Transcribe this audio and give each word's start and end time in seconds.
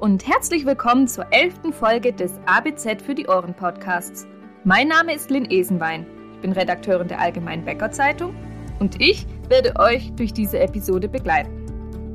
und 0.00 0.26
herzlich 0.26 0.64
willkommen 0.64 1.06
zur 1.08 1.30
elften 1.30 1.74
Folge 1.74 2.14
des 2.14 2.32
ABZ 2.46 3.02
für 3.04 3.14
die 3.14 3.26
Ohren 3.26 3.52
Podcasts. 3.52 4.26
Mein 4.64 4.88
Name 4.88 5.14
ist 5.14 5.30
Lynn 5.30 5.44
Esenwein. 5.50 6.06
Ich 6.32 6.40
bin 6.40 6.52
Redakteurin 6.52 7.08
der 7.08 7.20
Allgemeinen 7.20 7.66
Bäcker 7.66 7.90
Zeitung 7.90 8.34
und 8.78 8.98
ich 8.98 9.26
werde 9.50 9.78
euch 9.78 10.10
durch 10.14 10.32
diese 10.32 10.58
Episode 10.58 11.06
begleiten. 11.06 11.50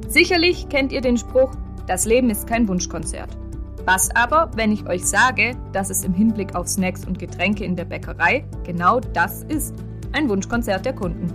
Sicherlich 0.08 0.68
kennt 0.68 0.92
ihr 0.94 1.02
den 1.02 1.16
Spruch, 1.16 1.52
das 1.86 2.06
Leben 2.06 2.32
ist 2.32 2.48
kein 2.48 2.68
Wunschkonzert. 2.68 3.38
Was 3.86 4.10
aber, 4.16 4.50
wenn 4.56 4.72
ich 4.72 4.90
euch 4.90 5.06
sage, 5.06 5.56
dass 5.72 5.92
es 5.92 6.04
im 6.04 6.16
Hinblick 6.16 6.56
auf 6.56 6.68
Snacks 6.68 7.06
und 7.06 7.20
Getränke 7.20 7.66
in 7.66 7.76
der 7.76 7.86
Bäckerei 7.86 8.46
genau 8.64 9.00
das 9.00 9.44
ist, 9.44 9.76
ein 10.12 10.28
Wunschkonzert 10.28 10.88
der 10.88 10.96
Kunden. 10.96 11.32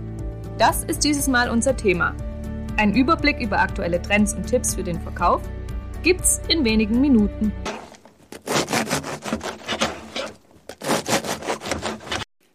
Das 0.57 0.83
ist 0.83 1.05
dieses 1.05 1.29
Mal 1.29 1.49
unser 1.49 1.77
Thema. 1.77 2.13
Ein 2.75 2.93
Überblick 2.93 3.39
über 3.39 3.61
aktuelle 3.61 4.01
Trends 4.01 4.33
und 4.33 4.47
Tipps 4.47 4.75
für 4.75 4.83
den 4.83 4.99
Verkauf 4.99 5.41
gibt's 6.03 6.41
in 6.47 6.65
wenigen 6.65 6.99
Minuten. 6.99 7.53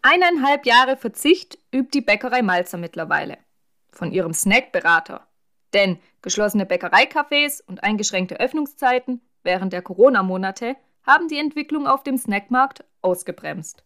Eineinhalb 0.01 0.65
Jahre 0.65 0.97
Verzicht 0.97 1.57
übt 1.73 1.91
die 1.93 2.01
Bäckerei 2.01 2.41
Malzer 2.41 2.77
mittlerweile. 2.77 3.37
Von 3.91 4.11
ihrem 4.11 4.33
Snackberater. 4.33 5.27
Denn 5.73 5.97
geschlossene 6.21 6.65
Bäckereicafés 6.65 7.61
und 7.65 7.83
eingeschränkte 7.83 8.39
Öffnungszeiten 8.39 9.21
während 9.43 9.71
der 9.71 9.81
Corona-Monate 9.81 10.75
haben 11.03 11.29
die 11.29 11.39
Entwicklung 11.39 11.87
auf 11.87 12.03
dem 12.03 12.17
Snackmarkt 12.17 12.83
ausgebremst. 13.01 13.83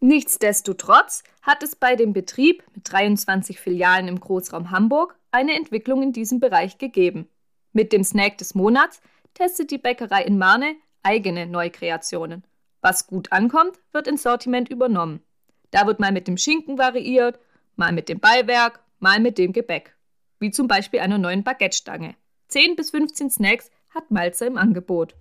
Nichtsdestotrotz 0.00 1.22
hat 1.42 1.62
es 1.62 1.76
bei 1.76 1.94
dem 1.94 2.12
Betrieb 2.12 2.64
mit 2.74 2.90
23 2.90 3.60
Filialen 3.60 4.08
im 4.08 4.18
Großraum 4.18 4.70
Hamburg 4.70 5.16
eine 5.30 5.54
Entwicklung 5.54 6.02
in 6.02 6.12
diesem 6.12 6.40
Bereich 6.40 6.78
gegeben. 6.78 7.28
Mit 7.72 7.92
dem 7.92 8.04
Snack 8.04 8.38
des 8.38 8.54
Monats 8.54 9.00
testet 9.34 9.70
die 9.70 9.78
Bäckerei 9.78 10.22
in 10.24 10.38
Marne 10.38 10.76
eigene 11.02 11.46
Neukreationen. 11.46 12.44
Was 12.80 13.06
gut 13.06 13.32
ankommt, 13.32 13.78
wird 13.92 14.08
ins 14.08 14.22
Sortiment 14.22 14.68
übernommen. 14.68 15.22
Da 15.70 15.86
wird 15.86 16.00
mal 16.00 16.12
mit 16.12 16.28
dem 16.28 16.36
Schinken 16.36 16.78
variiert, 16.78 17.38
mal 17.76 17.92
mit 17.92 18.08
dem 18.08 18.20
Beiwerk, 18.20 18.80
mal 18.98 19.20
mit 19.20 19.38
dem 19.38 19.52
Gebäck. 19.52 19.96
Wie 20.38 20.50
zum 20.50 20.68
Beispiel 20.68 21.00
einer 21.00 21.18
neuen 21.18 21.44
Baguette-Stange. 21.44 22.14
10 22.48 22.76
bis 22.76 22.90
15 22.90 23.30
Snacks 23.30 23.70
hat 23.90 24.10
Malzer 24.10 24.46
im 24.46 24.58
Angebot. 24.58 25.14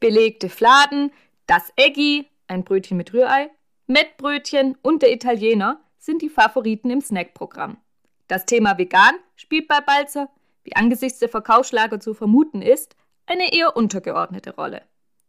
Belegte 0.00 0.48
Fladen, 0.48 1.12
das 1.46 1.72
Eggi, 1.76 2.26
ein 2.48 2.64
Brötchen 2.64 2.96
mit 2.96 3.12
Rührei, 3.12 3.50
Mettbrötchen 3.86 4.76
und 4.82 5.02
der 5.02 5.12
Italiener 5.12 5.80
sind 5.98 6.22
die 6.22 6.28
Favoriten 6.28 6.90
im 6.90 7.00
Snackprogramm. 7.00 7.78
Das 8.28 8.46
Thema 8.46 8.78
vegan 8.78 9.14
spielt 9.36 9.68
bei 9.68 9.80
Balzer, 9.80 10.28
wie 10.70 10.76
angesichts 10.76 11.18
der 11.18 11.28
Verkaufslage 11.28 11.98
zu 11.98 12.14
vermuten 12.14 12.62
ist, 12.62 12.94
eine 13.26 13.52
eher 13.52 13.76
untergeordnete 13.76 14.54
Rolle. 14.54 14.82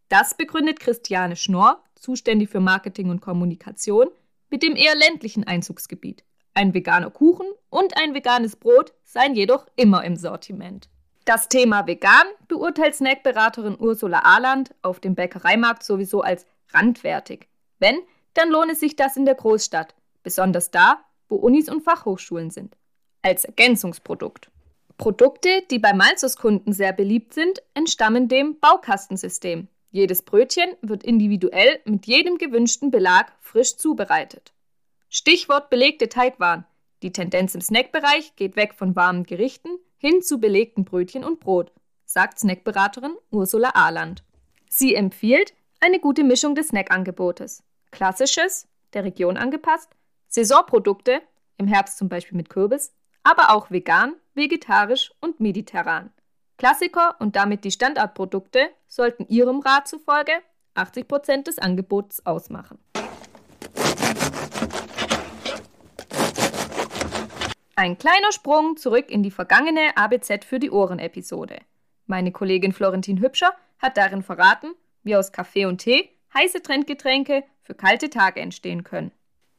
Das 0.08 0.36
begründet 0.36 0.80
Christiane 0.80 1.36
Schnorr, 1.36 1.84
zuständig 1.96 2.50
für 2.50 2.60
Marketing 2.60 3.10
und 3.10 3.22
Kommunikation, 3.22 4.08
mit 4.50 4.62
dem 4.62 4.76
eher 4.76 4.96
ländlichen 4.96 5.46
Einzugsgebiet. 5.46 6.24
Ein 6.54 6.74
veganer 6.74 7.10
Kuchen 7.10 7.48
und 7.70 7.98
ein 7.98 8.14
veganes 8.14 8.56
Brot 8.56 8.94
seien 9.04 9.36
jedoch 9.36 9.66
immer 9.76 10.04
im 10.04 10.16
Sortiment. 10.16 10.90
Das 11.26 11.48
Thema 11.48 11.88
vegan 11.88 12.26
beurteilt 12.48 12.96
Snackberaterin 12.96 13.78
Ursula 13.80 14.20
Ahland 14.24 14.76
auf 14.82 15.00
dem 15.00 15.16
Bäckereimarkt 15.16 15.84
sowieso 15.84 16.22
als 16.22 16.46
randwertig. 16.72 17.48
Wenn, 17.80 17.98
dann 18.34 18.50
lohne 18.50 18.76
sich 18.76 18.96
das 18.96 19.18
in 19.18 19.26
der 19.26 19.36
Großstadt, 19.36 19.96
besonders 20.24 20.72
da, 20.72 21.00
wo 21.30 21.36
Unis 21.36 21.70
und 21.70 21.84
Fachhochschulen 21.84 22.52
sind. 22.52 22.76
Als 23.22 23.46
Ergänzungsprodukt. 23.46 24.52
Produkte, 24.98 25.64
die 25.70 25.80
bei 25.80 25.94
Malzos-Kunden 25.94 26.74
sehr 26.74 26.94
beliebt 26.94 27.34
sind, 27.34 27.62
entstammen 27.74 28.28
dem 28.28 28.60
Baukastensystem. 28.60 29.68
Jedes 29.92 30.22
Brötchen 30.22 30.76
wird 30.82 31.04
individuell 31.04 31.80
mit 31.86 32.08
jedem 32.08 32.38
gewünschten 32.38 32.92
Belag 32.92 33.34
frisch 33.42 33.76
zubereitet. 33.78 34.54
Stichwort 35.10 35.70
belegte 35.70 36.08
Teigwaren. 36.08 36.66
Die 37.04 37.12
Tendenz 37.12 37.56
im 37.56 37.62
Snackbereich 37.62 38.36
geht 38.36 38.56
weg 38.56 38.74
von 38.74 38.96
warmen 38.96 39.24
Gerichten 39.24 39.70
hin 39.98 40.22
zu 40.22 40.40
belegten 40.40 40.86
Brötchen 40.86 41.24
und 41.24 41.40
Brot, 41.40 41.72
sagt 42.06 42.40
Snackberaterin 42.40 43.16
Ursula 43.30 43.72
Ahland. 43.76 44.24
Sie 44.70 44.96
empfiehlt 44.96 45.54
eine 45.80 46.00
gute 46.00 46.24
Mischung 46.24 46.56
des 46.56 46.70
Snackangebotes. 46.70 47.64
Klassisches, 47.92 48.68
der 48.94 49.04
Region 49.04 49.36
angepasst, 49.36 49.90
Saisonprodukte, 50.28 51.22
im 51.58 51.68
Herbst 51.68 51.98
zum 51.98 52.08
Beispiel 52.08 52.38
mit 52.38 52.50
Kürbis, 52.50 52.94
aber 53.24 53.52
auch 53.52 53.72
vegan, 53.72 54.16
vegetarisch 54.34 55.12
und 55.20 55.40
mediterran. 55.40 56.12
Klassiker 56.58 57.16
und 57.20 57.36
damit 57.36 57.64
die 57.64 57.72
Standardprodukte 57.72 58.70
sollten 58.88 59.26
Ihrem 59.28 59.62
Rat 59.62 59.88
zufolge 59.88 60.34
80% 60.76 61.44
des 61.44 61.60
Angebots 61.60 62.26
ausmachen. 62.26 62.78
Ein 67.76 67.98
kleiner 67.98 68.32
Sprung 68.32 68.78
zurück 68.78 69.10
in 69.10 69.24
die 69.24 69.32
vergangene 69.32 69.98
ABZ 69.98 70.46
für 70.46 70.60
die 70.60 70.70
Ohren-Episode. 70.70 71.58
Meine 72.06 72.32
Kollegin 72.32 72.74
Florentin 72.74 73.22
Hübscher 73.22 73.56
hat 73.80 73.98
darin 73.98 74.22
verraten, 74.22 74.76
wie 75.04 75.16
aus 75.16 75.32
Kaffee 75.32 75.66
und 75.66 75.80
Tee 75.80 76.10
heiße 76.34 76.62
Trendgetränke 76.62 77.44
für 77.64 77.74
kalte 77.74 78.10
Tage 78.10 78.40
entstehen 78.40 78.84
können. 78.84 79.12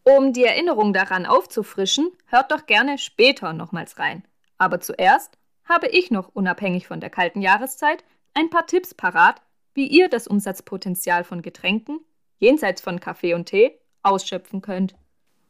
Um 0.05 0.33
die 0.33 0.45
Erinnerung 0.45 0.93
daran 0.93 1.27
aufzufrischen, 1.27 2.11
hört 2.27 2.51
doch 2.51 2.67
gerne 2.67 2.99
später 2.99 3.53
nochmals 3.53 3.99
rein. 3.99 4.25
Aber 4.59 4.81
zuerst 4.81 5.39
habe 5.65 5.89
ich 5.89 6.11
noch, 6.11 6.29
unabhängig 6.35 6.87
von 6.87 7.01
der 7.01 7.11
kalten 7.11 7.41
Jahreszeit, 7.41 8.05
ein 8.35 8.51
paar 8.51 8.67
Tipps 8.67 8.95
parat, 8.95 9.41
wie 9.75 9.87
ihr 9.87 10.09
das 10.09 10.27
Umsatzpotenzial 10.27 11.25
von 11.25 11.41
Getränken, 11.43 12.01
jenseits 12.39 12.81
von 12.81 13.01
Kaffee 13.01 13.35
und 13.35 13.47
Tee, 13.47 13.79
ausschöpfen 14.03 14.61
könnt. 14.61 14.95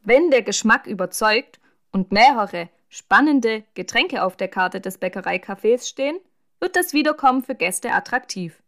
Wenn 0.02 0.30
der 0.30 0.42
Geschmack 0.42 0.86
überzeugt 0.86 1.58
und 1.90 2.12
mehrere 2.12 2.69
spannende 2.88 3.64
Getränke 3.74 4.22
auf 4.22 4.36
der 4.36 4.48
Karte 4.48 4.80
des 4.80 5.00
Bäckereicafés 5.00 5.88
stehen, 5.88 6.19
wird 6.60 6.76
das 6.76 6.92
Wiederkommen 6.92 7.42
für 7.42 7.54
Gäste 7.54 7.92
attraktiv. 7.92 8.62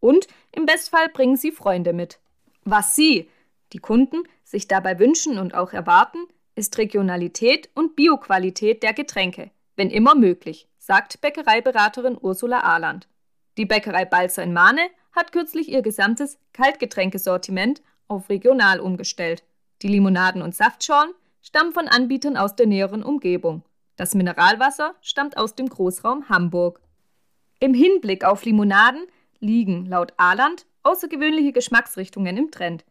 Und 0.00 0.26
im 0.52 0.66
Bestfall 0.66 1.08
bringen 1.08 1.36
Sie 1.36 1.52
Freunde 1.52 1.92
mit. 1.92 2.18
Was 2.64 2.96
Sie, 2.96 3.30
die 3.72 3.78
Kunden, 3.78 4.22
sich 4.44 4.68
dabei 4.68 4.98
wünschen 4.98 5.38
und 5.38 5.54
auch 5.54 5.72
erwarten, 5.72 6.18
ist 6.54 6.76
Regionalität 6.78 7.70
und 7.74 7.96
Bioqualität 7.96 8.82
der 8.82 8.92
Getränke, 8.92 9.50
wenn 9.76 9.90
immer 9.90 10.14
möglich, 10.14 10.68
sagt 10.78 11.20
Bäckereiberaterin 11.20 12.18
Ursula 12.20 12.60
Ahland. 12.60 13.08
Die 13.56 13.66
Bäckerei 13.66 14.04
Balzer 14.04 14.42
in 14.42 14.52
Mahne 14.52 14.82
hat 15.12 15.32
kürzlich 15.32 15.68
ihr 15.68 15.82
gesamtes 15.82 16.38
Kaltgetränkesortiment 16.52 17.82
auf 18.08 18.28
regional 18.28 18.80
umgestellt. 18.80 19.44
Die 19.82 19.88
Limonaden 19.88 20.42
und 20.42 20.54
Saftschorlen 20.54 21.12
stammen 21.42 21.72
von 21.72 21.88
Anbietern 21.88 22.36
aus 22.36 22.56
der 22.56 22.66
näheren 22.66 23.02
Umgebung. 23.02 23.62
Das 23.96 24.14
Mineralwasser 24.14 24.94
stammt 25.00 25.36
aus 25.36 25.54
dem 25.54 25.68
Großraum 25.68 26.28
Hamburg. 26.28 26.80
Im 27.60 27.74
Hinblick 27.74 28.24
auf 28.24 28.44
Limonaden 28.44 29.06
liegen 29.38 29.86
laut 29.86 30.12
Ahland 30.16 30.66
außergewöhnliche 30.82 31.52
Geschmacksrichtungen 31.52 32.36
im 32.36 32.50
Trend. 32.50 32.84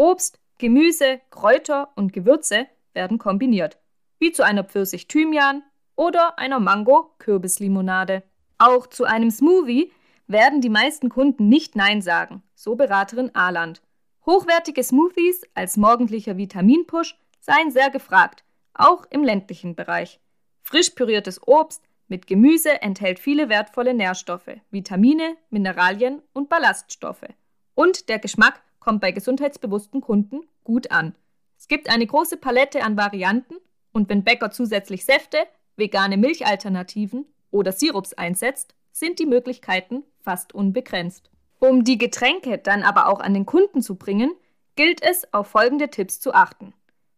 Obst, 0.00 0.40
Gemüse, 0.56 1.20
Kräuter 1.28 1.92
und 1.94 2.14
Gewürze 2.14 2.66
werden 2.94 3.18
kombiniert, 3.18 3.78
wie 4.18 4.32
zu 4.32 4.42
einer 4.42 4.64
Pfirsich-Thymian 4.64 5.62
oder 5.94 6.38
einer 6.38 6.58
Mango-Kürbislimonade. 6.58 8.22
Auch 8.56 8.86
zu 8.86 9.04
einem 9.04 9.30
Smoothie 9.30 9.92
werden 10.26 10.62
die 10.62 10.70
meisten 10.70 11.10
Kunden 11.10 11.50
nicht 11.50 11.76
Nein 11.76 12.00
sagen, 12.00 12.42
so 12.54 12.76
Beraterin 12.76 13.34
Ahland. 13.34 13.82
Hochwertige 14.24 14.82
Smoothies 14.82 15.42
als 15.52 15.76
morgendlicher 15.76 16.38
Vitaminpush 16.38 17.18
seien 17.38 17.70
sehr 17.70 17.90
gefragt, 17.90 18.42
auch 18.72 19.04
im 19.10 19.22
ländlichen 19.22 19.76
Bereich. 19.76 20.18
Frisch 20.62 20.88
püriertes 20.88 21.46
Obst 21.46 21.82
mit 22.08 22.26
Gemüse 22.26 22.80
enthält 22.80 23.18
viele 23.18 23.50
wertvolle 23.50 23.92
Nährstoffe, 23.92 24.60
Vitamine, 24.70 25.36
Mineralien 25.50 26.22
und 26.32 26.48
Ballaststoffe. 26.48 27.28
Und 27.74 28.08
der 28.08 28.18
Geschmack 28.18 28.62
kommt 28.80 29.00
bei 29.00 29.12
gesundheitsbewussten 29.12 30.00
Kunden 30.00 30.40
gut 30.64 30.90
an. 30.90 31.14
Es 31.58 31.68
gibt 31.68 31.88
eine 31.88 32.06
große 32.06 32.38
Palette 32.38 32.82
an 32.82 32.96
Varianten 32.96 33.54
und 33.92 34.08
wenn 34.08 34.24
Bäcker 34.24 34.50
zusätzlich 34.50 35.04
Säfte, 35.04 35.38
vegane 35.76 36.16
Milchalternativen 36.16 37.26
oder 37.50 37.72
Sirups 37.72 38.14
einsetzt, 38.14 38.74
sind 38.92 39.18
die 39.18 39.26
Möglichkeiten 39.26 40.02
fast 40.18 40.54
unbegrenzt. 40.54 41.30
Um 41.58 41.84
die 41.84 41.98
Getränke 41.98 42.58
dann 42.58 42.82
aber 42.82 43.08
auch 43.08 43.20
an 43.20 43.34
den 43.34 43.46
Kunden 43.46 43.82
zu 43.82 43.96
bringen, 43.96 44.32
gilt 44.76 45.02
es, 45.02 45.32
auf 45.32 45.48
folgende 45.48 45.90
Tipps 45.90 46.20
zu 46.20 46.32
achten. 46.32 46.72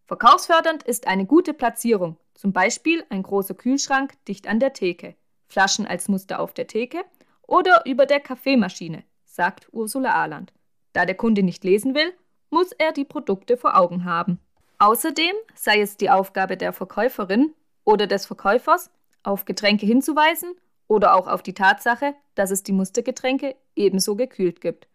Verkaufsfördernd 0.07 0.83
ist 0.83 1.07
eine 1.07 1.27
gute 1.27 1.55
Platzierung, 1.55 2.17
zum 2.35 2.53
Beispiel 2.53 3.05
ein 3.09 3.23
großer 3.23 3.55
Kühlschrank 3.55 4.15
dicht 4.27 4.49
an 4.49 4.59
der 4.59 4.73
Theke, 4.73 5.15
Flaschen 5.47 5.87
als 5.87 6.09
Muster 6.09 6.41
auf 6.41 6.53
der 6.55 6.67
Theke 6.67 7.05
oder 7.47 7.85
über 7.87 8.07
der 8.07 8.21
Kaffeemaschine, 8.21 9.05
sagt 9.25 9.69
Ursula 9.73 10.15
Ahland. 10.15 10.53
Da 10.93 11.07
der 11.07 11.15
Kunde 11.15 11.43
nicht 11.43 11.65
lesen 11.65 11.95
will, 11.95 12.13
muss 12.51 12.73
er 12.73 12.93
die 12.93 13.05
Produkte 13.05 13.57
vor 13.57 13.77
Augen 13.77 14.05
haben. 14.05 14.39
Außerdem 14.79 15.35
sei 15.55 15.81
es 15.81 15.97
die 15.97 16.11
Aufgabe 16.11 16.57
der 16.57 16.73
Verkäuferin 16.73 17.55
oder 17.85 18.07
des 18.07 18.27
Verkäufers, 18.27 18.91
auf 19.23 19.45
Getränke 19.45 19.87
hinzuweisen 19.87 20.55
Oder 20.89 21.15
auch 21.15 21.27
auf 21.27 21.43
die 21.43 21.55
Tatsache, 21.55 22.15
dass 22.35 22.51
es 22.51 22.65
die 22.65 22.73
Mustergetränke 22.73 23.55
ebenso 23.77 24.15
gekühlt 24.17 24.61
gibt. 24.61 24.89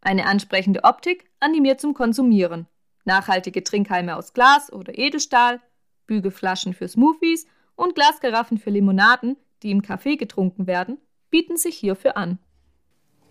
Eine 0.00 0.26
ansprechende 0.26 0.84
Optik 0.84 1.24
animiert 1.40 1.80
zum 1.80 1.94
Konsumieren. 1.94 2.68
Nachhaltige 3.04 3.64
Trinkhalme 3.64 4.16
aus 4.16 4.34
Glas 4.34 4.72
oder 4.72 4.96
Edelstahl, 4.96 5.60
Bügelflaschen 6.06 6.74
für 6.74 6.86
Smoothies 6.86 7.46
und 7.74 7.94
Glasgaraffen 7.94 8.58
für 8.58 8.70
Limonaden, 8.70 9.36
die 9.62 9.70
im 9.70 9.80
Café 9.80 10.16
getrunken 10.16 10.66
werden, 10.66 10.98
bieten 11.30 11.56
sich 11.56 11.76
hierfür 11.76 12.16
an. 12.16 12.38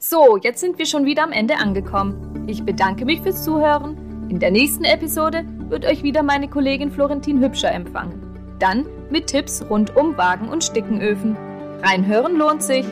So, 0.03 0.35
jetzt 0.37 0.61
sind 0.61 0.79
wir 0.79 0.87
schon 0.87 1.05
wieder 1.05 1.21
am 1.21 1.31
Ende 1.31 1.57
angekommen. 1.57 2.45
Ich 2.47 2.63
bedanke 2.63 3.05
mich 3.05 3.21
fürs 3.21 3.43
Zuhören. 3.43 4.27
In 4.29 4.39
der 4.39 4.49
nächsten 4.49 4.83
Episode 4.83 5.45
wird 5.69 5.85
euch 5.85 6.01
wieder 6.01 6.23
meine 6.23 6.47
Kollegin 6.47 6.89
Florentin 6.89 7.39
Hübscher 7.39 7.71
empfangen. 7.71 8.19
Dann 8.57 8.87
mit 9.11 9.27
Tipps 9.27 9.63
rund 9.69 9.95
um 9.95 10.17
Wagen 10.17 10.49
und 10.49 10.63
Stickenöfen. 10.63 11.37
Reinhören 11.83 12.35
lohnt 12.35 12.63
sich. 12.63 12.83